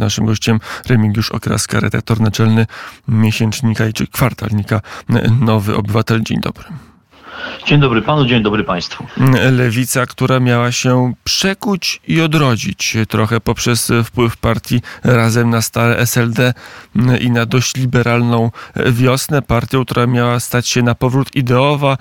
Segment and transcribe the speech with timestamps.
[0.00, 2.66] Naszym gościem Remigiusz Okraska, redaktor naczelny
[3.08, 4.80] miesięcznika czy kwartalnika
[5.40, 6.22] Nowy Obywatel.
[6.22, 6.64] Dzień dobry.
[7.66, 9.06] Dzień dobry panu, dzień dobry państwu.
[9.52, 16.54] Lewica, która miała się przekuć i odrodzić trochę poprzez wpływ partii razem na stare SLD
[17.20, 18.50] i na dość liberalną
[18.86, 19.42] wiosnę.
[19.42, 21.96] Partią, która miała stać się na powrót ideowa,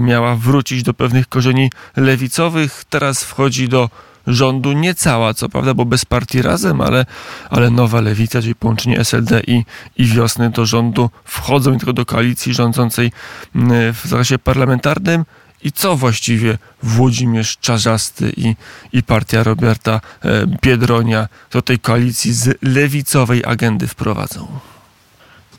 [0.00, 2.84] miała wrócić do pewnych korzeni lewicowych.
[2.90, 3.90] Teraz wchodzi do
[4.26, 7.06] rządu, nie cała, co prawda, bo bez partii razem, ale,
[7.50, 9.64] ale nowa lewica, czyli połączenie SLD i,
[9.96, 13.12] i wiosny do rządu wchodzą tylko do koalicji rządzącej
[13.54, 15.24] mm, w zakresie parlamentarnym.
[15.64, 18.56] I co właściwie Włodzimierz Czarzasty i,
[18.92, 24.71] i partia Roberta e, Biedronia do tej koalicji z lewicowej agendy wprowadzą?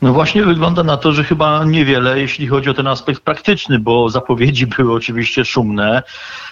[0.04, 4.08] No właśnie wygląda na to, że chyba niewiele, jeśli chodzi o ten aspekt praktyczny, bo
[4.08, 6.02] zapowiedzi były oczywiście szumne.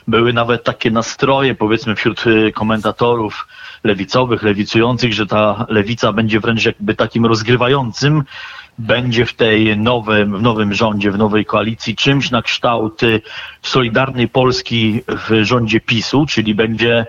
[0.09, 3.49] Były nawet takie nastroje, powiedzmy, wśród y, komentatorów
[3.85, 8.23] lewicowych, lewicujących, że ta lewica będzie wręcz jakby takim rozgrywającym,
[8.79, 13.21] będzie w tej nowym, w nowym rządzie, w nowej koalicji czymś na kształt y,
[13.63, 17.07] Solidarnej Polski w rządzie PiSu, czyli będzie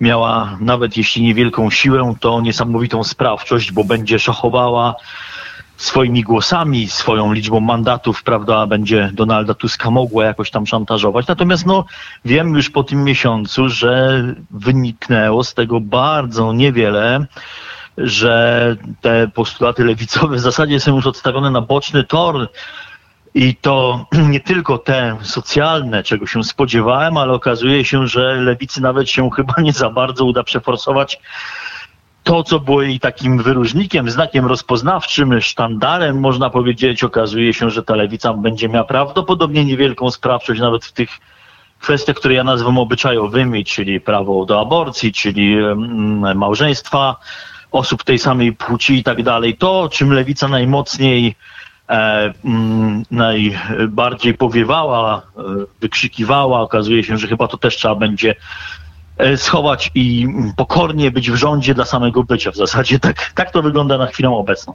[0.00, 4.94] miała nawet jeśli niewielką siłę, to niesamowitą sprawczość, bo będzie szachowała
[5.82, 11.26] swoimi głosami, swoją liczbą mandatów, prawda, będzie Donalda Tuska mogła jakoś tam szantażować.
[11.26, 11.84] Natomiast no,
[12.24, 17.26] wiem już po tym miesiącu, że wyniknęło z tego bardzo niewiele,
[17.98, 22.48] że te postulaty lewicowe w zasadzie są już odstawione na boczny tor.
[23.34, 29.10] I to nie tylko te socjalne, czego się spodziewałem, ale okazuje się, że lewicy nawet
[29.10, 31.18] się chyba nie za bardzo uda przeforsować
[32.22, 37.94] to, co było jej takim wyróżnikiem, znakiem rozpoznawczym, sztandarem, można powiedzieć, okazuje się, że ta
[37.94, 41.10] lewica będzie miała prawdopodobnie niewielką sprawczość nawet w tych
[41.80, 45.56] kwestiach, które ja nazywam obyczajowymi, czyli prawo do aborcji, czyli
[46.34, 47.16] małżeństwa
[47.72, 49.56] osób tej samej płci i tak dalej.
[49.56, 51.34] To, czym lewica najmocniej
[51.88, 52.32] e,
[53.10, 55.42] najbardziej powiewała, e,
[55.80, 58.34] wykrzykiwała, okazuje się, że chyba to też trzeba będzie
[59.36, 62.50] schować i pokornie być w rządzie dla samego bycia.
[62.50, 64.74] W zasadzie tak, tak to wygląda na chwilę obecną.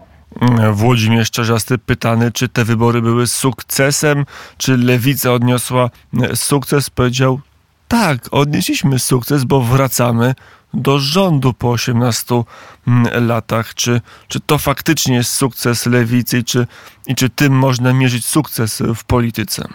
[0.72, 4.25] Włodzimierz Czarzasty pytany, czy te wybory były sukcesem,
[4.57, 5.90] czy Lewica odniosła
[6.22, 7.40] e, sukces, powiedział
[7.88, 10.36] tak, odnieśliśmy sukces, bo wracamy
[10.74, 12.44] do rządu po 18
[12.88, 13.75] mm, latach.
[13.75, 16.68] Czy, czy to faktycznie jest sukces lewicy czy,
[17.07, 19.68] i czy tym można mierzyć sukces w polityce?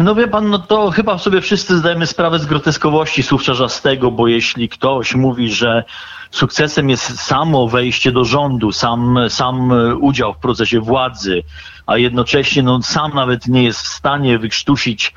[0.00, 4.28] No wie pan, no to chyba sobie wszyscy zdajemy sprawę z groteskowości słów Czarzastego, bo
[4.28, 5.84] jeśli ktoś mówi, że
[6.30, 11.42] sukcesem jest samo wejście do rządu, sam, sam udział w procesie władzy,
[11.86, 15.14] a jednocześnie no, sam nawet nie jest w stanie wykrztusić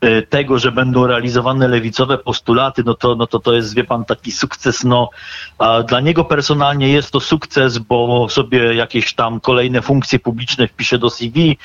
[0.00, 4.04] e, tego, że będą realizowane lewicowe postulaty, no to, no to to jest, wie pan,
[4.04, 5.10] taki sukces, no
[5.88, 11.10] dla niego personalnie jest to sukces, bo sobie jakieś tam kolejne funkcje publiczne wpisze do
[11.10, 11.58] CV, E,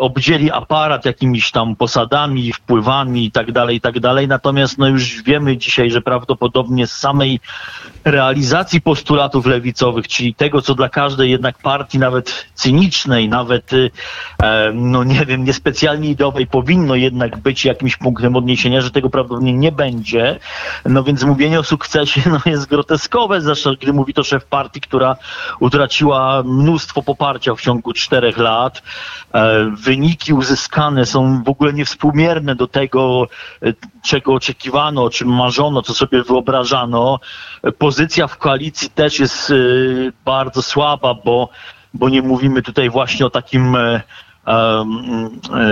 [0.00, 4.28] obdzieli aparat jakimiś tam posadami, wpływami i tak dalej, i tak dalej.
[4.28, 7.40] Natomiast no już wiemy dzisiaj, że prawdopodobnie z samej
[8.04, 13.90] realizacji postulatów lewicowych, czyli tego, co dla każdej jednak partii, nawet cynicznej, nawet e,
[14.74, 19.72] no nie wiem, niespecjalnie ideowej powinno jednak być jakimś punktem odniesienia, że tego prawdopodobnie nie
[19.72, 20.38] będzie.
[20.84, 25.16] No więc mówienie o sukcesie no, jest groteskowe, zwłaszcza gdy mówi to szef partii, która
[25.60, 28.82] utraciła mnóstwo poparcia w ciągu czterech lat.
[29.66, 33.26] E, wyniki uzyskane są w ogóle niewspółmierne do tego,
[33.62, 33.72] e,
[34.04, 37.20] czego oczekiwano, o czym marzono, co sobie wyobrażano.
[37.78, 39.54] Pozycja w koalicji też jest e,
[40.24, 41.48] bardzo słaba, bo,
[41.94, 43.76] bo nie mówimy tutaj właśnie o takim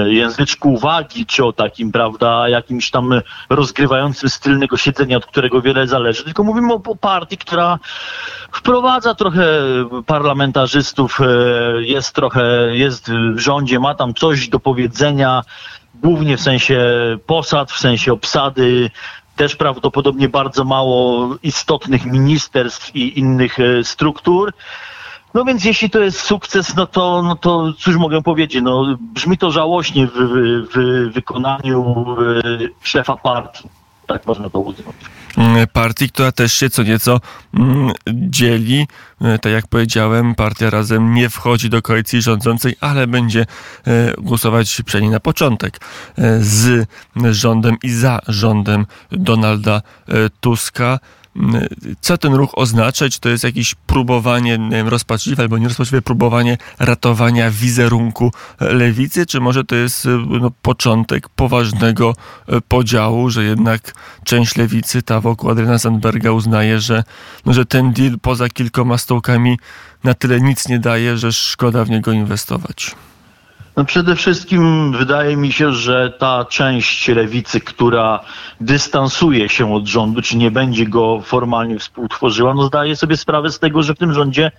[0.06, 3.20] języczku uwagi, czy o takim, prawda, jakimś tam
[3.50, 7.78] rozgrywającym stylnego siedzenia, od którego wiele zależy, tylko mówimy o, o partii, która
[8.52, 9.46] wprowadza trochę
[10.06, 11.24] parlamentarzystów, e,
[11.82, 12.42] jest trochę,
[12.76, 15.42] jest w rządzie, ma tam coś do powiedzenia,
[15.94, 16.78] głównie w sensie
[17.26, 18.90] posad, w sensie obsady,
[19.36, 24.52] też prawdopodobnie bardzo mało istotnych ministerstw i innych e, struktur.
[25.34, 29.38] No więc jeśli to jest sukces, no to, no to cóż mogę powiedzieć, no brzmi
[29.38, 32.42] to żałośnie w, w, w wykonaniu e,
[32.82, 33.68] szefa partii.
[34.06, 34.96] Tak można to uznać.
[35.36, 37.20] Mm, partii, która też się co nieco
[37.54, 38.86] mm, dzieli.
[39.20, 43.46] E, tak jak powiedziałem, partia razem nie wchodzi do koalicji rządzącej, ale będzie
[43.86, 45.80] e, głosować przynajmniej na początek
[46.40, 46.88] z
[47.30, 49.82] rządem i za rządem Donalda
[50.40, 50.98] Tuska.
[52.00, 53.08] Co ten ruch oznacza?
[53.08, 59.40] Czy to jest jakieś próbowanie, nie wiem, rozpaczliwe albo nierozpaczliwe próbowanie ratowania wizerunku lewicy, czy
[59.40, 60.08] może to jest
[60.40, 62.14] no, początek poważnego
[62.68, 63.94] podziału, że jednak
[64.24, 67.04] część lewicy, ta wokół Adriana Sandberga uznaje, że,
[67.46, 69.58] no, że ten deal poza kilkoma stołkami
[70.04, 72.94] na tyle nic nie daje, że szkoda w niego inwestować?
[73.76, 78.20] No przede wszystkim wydaje mi się, że ta część lewicy, która
[78.60, 83.58] dystansuje się od rządu, czy nie będzie go formalnie współtworzyła, no zdaje sobie sprawę z
[83.58, 84.50] tego, że w tym rządzie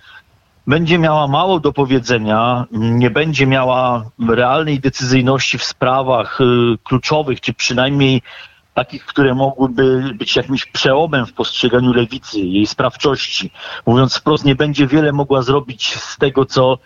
[0.68, 6.46] będzie miała mało do powiedzenia, nie będzie miała realnej decyzyjności w sprawach y,
[6.84, 8.22] kluczowych, czy przynajmniej
[8.74, 13.52] takich, które mogłyby być jakimś przełomem w postrzeganiu lewicy, jej sprawczości.
[13.86, 16.78] Mówiąc wprost, nie będzie wiele mogła zrobić z tego, co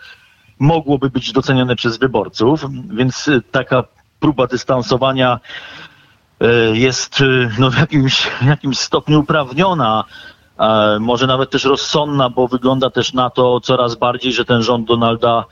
[0.60, 3.84] mogłoby być docenione przez wyborców, więc y, taka
[4.20, 5.40] próba dystansowania
[6.42, 10.04] y, jest y, no, w, jakimś, jakimś stopniu uprawniona,
[11.00, 15.44] może nawet też rozsądna, bo wygląda też na to coraz bardziej, że ten rząd Donalda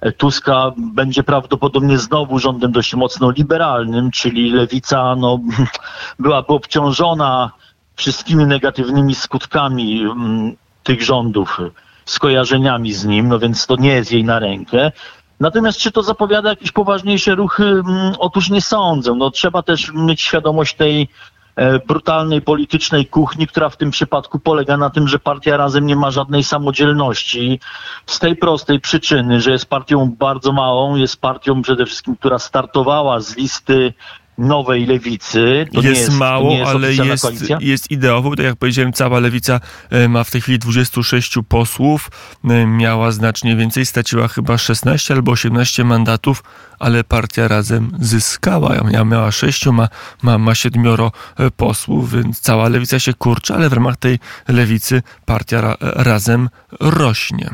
[0.00, 5.38] e, Tuska będzie prawdopodobnie znowu rządem dość mocno liberalnym, czyli lewica no,
[6.18, 7.50] byłaby obciążona
[7.96, 11.60] wszystkimi negatywnymi skutkami mm, tych rządów
[12.06, 14.92] skojarzeniami z nim, no więc to nie jest jej na rękę.
[15.40, 17.64] Natomiast czy to zapowiada jakieś poważniejsze ruchy?
[17.64, 19.14] Mm, otóż nie sądzę.
[19.14, 21.08] No, trzeba też mieć świadomość tej
[21.56, 25.96] e, brutalnej politycznej kuchni, która w tym przypadku polega na tym, że partia razem nie
[25.96, 27.60] ma żadnej samodzielności.
[28.06, 33.20] Z tej prostej przyczyny, że jest partią bardzo małą, jest partią przede wszystkim, która startowała
[33.20, 33.94] z listy
[34.38, 35.66] nowej lewicy.
[35.74, 37.24] To jest, jest mało, jest ale jest,
[37.60, 38.36] jest ideowo.
[38.36, 39.60] Tak jak powiedziałem, cała lewica
[39.90, 42.10] e, ma w tej chwili 26 posłów.
[42.44, 46.42] E, miała znacznie więcej, straciła chyba 16 albo 18 mandatów,
[46.78, 48.76] ale partia razem zyskała.
[48.90, 49.88] Ja miała 6, ma,
[50.22, 54.18] ma, ma 7 e, posłów, więc cała lewica się kurczy, ale w ramach tej
[54.48, 56.48] lewicy partia ra, razem
[56.80, 57.50] rośnie.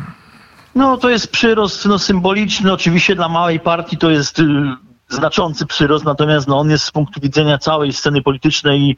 [0.75, 2.73] No to jest przyrost no, symboliczny.
[2.73, 4.44] Oczywiście dla małej partii to jest y,
[5.12, 8.97] znaczący przyrost, natomiast no, on jest z punktu widzenia całej sceny politycznej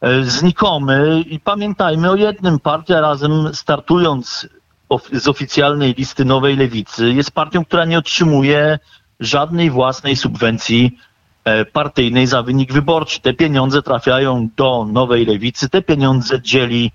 [0.00, 4.48] e, znikomy i pamiętajmy o jednym, partia razem startując
[5.12, 8.78] z oficjalnej listy Nowej Lewicy jest partią, która nie otrzymuje
[9.20, 10.98] żadnej własnej subwencji
[11.44, 13.20] e, partyjnej za wynik wyborczy.
[13.20, 16.92] Te pieniądze trafiają do Nowej Lewicy, te pieniądze dzieli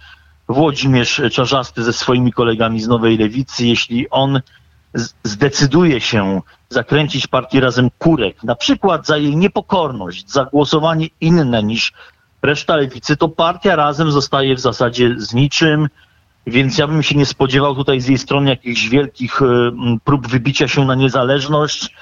[0.49, 3.67] Włodzimierz Czarzasty ze swoimi kolegami z Nowej Lewicy.
[3.67, 4.41] Jeśli on
[5.23, 11.93] zdecyduje się zakręcić partię razem kurek, na przykład za jej niepokorność, za głosowanie inne niż
[12.41, 15.89] reszta lewicy, to partia razem zostaje w zasadzie z niczym,
[16.47, 19.45] więc ja bym się nie spodziewał tutaj z jej strony jakichś wielkich e,
[20.03, 21.93] prób wybicia się na niezależność,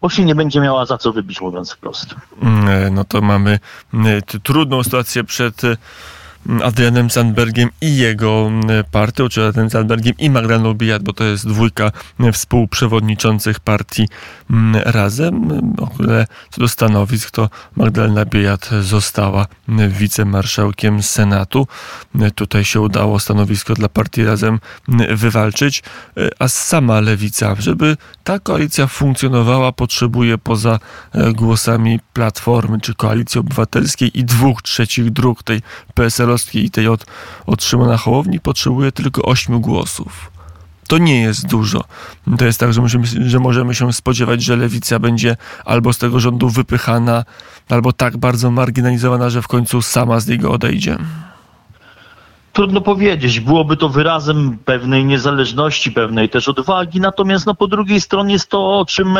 [0.00, 2.14] bo się nie będzie miała za co wybić, mówiąc wprost.
[2.42, 3.58] Mm, e, no to mamy
[3.94, 5.62] e, trudną sytuację przed
[6.64, 8.50] Adrianem Sandbergiem i jego
[8.90, 11.92] partią, czy Adrianem Sandbergiem i Magdaleną Bijat, bo to jest dwójka
[12.32, 14.08] współprzewodniczących partii
[14.74, 15.48] razem.
[16.00, 19.46] Ale co do stanowisk, to Magdalena Bijat została
[19.88, 21.66] wicemarszałkiem Senatu.
[22.34, 24.60] Tutaj się udało stanowisko dla partii razem
[25.14, 25.82] wywalczyć,
[26.38, 30.78] a sama lewica, żeby ta koalicja funkcjonowała, potrzebuje poza
[31.12, 35.60] e, głosami Platformy czy Koalicji Obywatelskiej i dwóch trzecich dróg tej
[35.94, 37.06] PSL i tej od,
[37.46, 40.30] od Szymona Hołowni potrzebuje tylko ośmiu głosów.
[40.88, 41.84] To nie jest dużo.
[42.38, 42.82] To jest tak, że,
[43.26, 47.24] że możemy się spodziewać, że lewica będzie albo z tego rządu wypychana,
[47.68, 50.98] albo tak bardzo marginalizowana, że w końcu sama z niego odejdzie.
[52.56, 53.40] Trudno powiedzieć.
[53.40, 57.00] Byłoby to wyrazem pewnej niezależności, pewnej też odwagi.
[57.00, 59.16] Natomiast no, po drugiej stronie jest to, o czym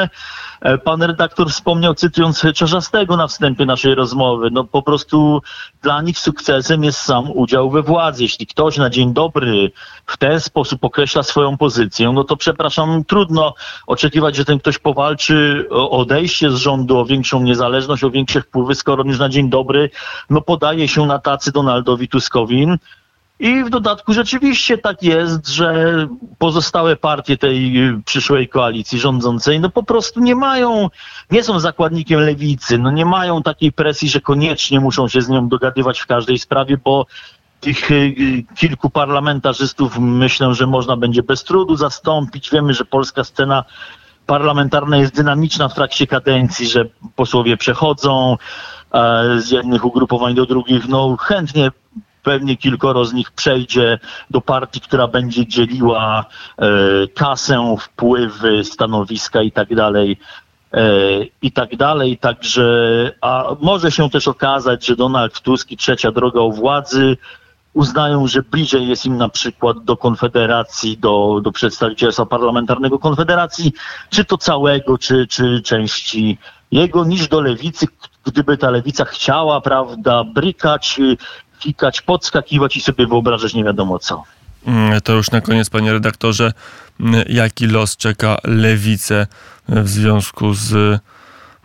[0.60, 4.49] e, pan redaktor wspomniał, cytując Czarzastego na wstępie naszej rozmowy.
[4.52, 5.42] No po prostu
[5.82, 8.22] dla nich sukcesem jest sam udział we władzy.
[8.22, 9.72] Jeśli ktoś na dzień dobry
[10.06, 13.54] w ten sposób określa swoją pozycję, no to przepraszam, trudno
[13.87, 18.75] oczekiwać, że ten ktoś powalczy o odejście z rządu, o większą niezależność, o większe wpływy,
[18.75, 19.90] skoro już na dzień dobry
[20.30, 22.66] no podaje się na tacy Donaldowi Tuskowi
[23.38, 25.96] i w dodatku rzeczywiście tak jest, że
[26.38, 27.74] pozostałe partie tej
[28.04, 30.88] przyszłej koalicji rządzącej no po prostu nie mają,
[31.30, 35.48] nie są zakładnikiem lewicy, no nie mają takiej presji, że koniecznie muszą się z nią
[35.48, 37.06] dogadywać w każdej sprawie, bo
[37.60, 38.14] tych y,
[38.56, 42.50] kilku parlamentarzystów myślę, że można będzie bez trudu zastąpić.
[42.50, 43.64] Wiemy, że polska scena
[44.26, 46.84] parlamentarna jest dynamiczna w trakcie kadencji, że
[47.16, 48.36] posłowie przechodzą
[48.94, 50.88] e, z jednych ugrupowań do drugich.
[50.88, 51.70] No chętnie
[52.26, 53.99] pewnie kilkoro z nich przejdzie
[54.30, 56.25] do partii, która będzie dzieliła
[56.59, 56.66] e,
[57.14, 60.18] kasę, wpływy, stanowiska i tak dalej.
[60.73, 60.88] E,
[61.42, 62.66] I tak dalej, także,
[63.21, 67.16] a może się też okazać, że Donald Tusk i trzecia droga o władzy
[67.73, 73.73] uznają, że bliżej jest im na przykład do Konfederacji, do, do przedstawicielstwa parlamentarnego Konfederacji,
[74.11, 76.38] czy to całego, czy, czy części
[76.73, 77.87] jego, niż do lewicy,
[78.26, 81.00] gdyby ta lewica chciała, prawda, brykać,
[81.60, 84.25] fikać, podskakiwać i sobie wyobrażać nie wiadomo co.
[84.66, 86.52] Mm, To już na koniec, panie redaktorze,
[87.00, 89.26] mm, jaki los czeka lewicę
[89.68, 91.00] w związku z,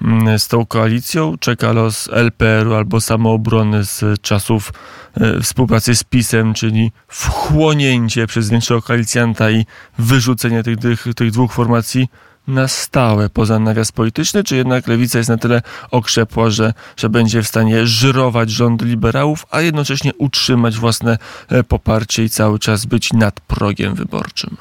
[0.02, 1.38] mm, z tą koalicją?
[1.40, 4.74] Czeka los LPR-u albo samoobrony z czasów
[5.14, 9.66] e, współpracy z PiSem, czyli wchłonięcie przez większego koalicjanta i
[9.98, 12.08] wyrzucenie tych, tych, tych dwóch formacji
[12.48, 17.44] na stałe poza nawias polityczny, czy jednak lewica jest na tyle okrzepła, że, że będzie
[17.44, 21.18] w stanie żyrować rząd liberałów, a jednocześnie utrzymać własne
[21.50, 24.58] e, poparcie i cały czas być nad progiem wyborczym?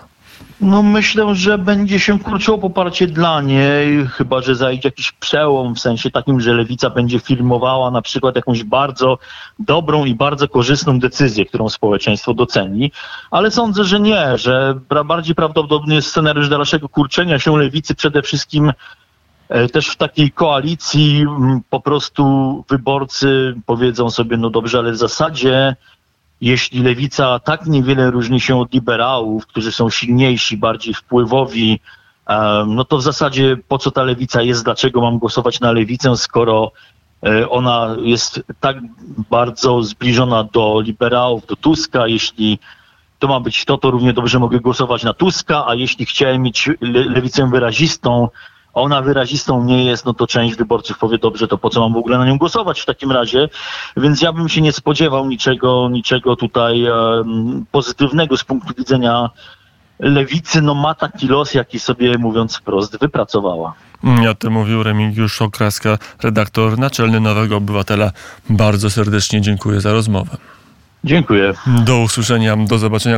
[0.60, 5.80] No myślę, że będzie się kurczyło poparcie dla niej, chyba że zajdzie jakiś przełom, w
[5.80, 9.18] sensie takim, że lewica będzie filmowała na przykład jakąś bardzo
[9.58, 12.92] dobrą i bardzo korzystną decyzję, którą społeczeństwo doceni,
[13.30, 18.72] ale sądzę, że nie, że bardziej prawdopodobny jest scenariusz dalszego kurczenia się lewicy przede wszystkim
[19.48, 21.26] e, też w takiej koalicji
[21.70, 22.24] po prostu
[22.70, 25.76] wyborcy powiedzą sobie, no dobrze, ale w zasadzie
[26.40, 31.80] jeśli lewica tak niewiele różni się od liberałów, którzy są silniejsi, bardziej wpływowi,
[32.66, 36.73] no to w zasadzie po co ta lewica jest, dlaczego mam głosować na lewicę, skoro
[37.26, 38.76] e, ona jest tak
[39.30, 42.59] bardzo zbliżona do liberałów, do Tuska, jeśli
[43.18, 46.66] to ma być to, to równie dobrze mogę głosować na Tuska, a jeśli chciałem mieć
[46.80, 48.28] le lewicę wyrazistą,
[48.74, 51.92] a ona wyrazistą nie jest, no to część wyborców powie, dobrze, to po co mam
[51.92, 53.48] w ogóle na nią głosować w takim razie?
[53.96, 59.30] Więc ja bym się nie spodziewał niczego, niczego tutaj em, pozytywnego z punktu widzenia
[59.98, 60.62] lewicy.
[60.62, 63.72] No ma taki los, jaki sobie, mówiąc wprost, wypracowała.
[64.04, 68.12] Mm, O tym mówił Remigiusz Okraska, redaktor naczelny Nowego Obywatela.
[68.50, 70.36] Bardzo serdecznie dziękuję za rozmowę.
[71.04, 71.52] Dziękuję.
[71.66, 73.00] Do usłyszenia, do zobaczenia.